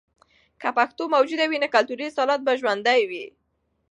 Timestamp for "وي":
1.47-1.57, 3.09-3.25